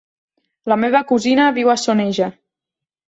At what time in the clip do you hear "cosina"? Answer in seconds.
1.13-1.47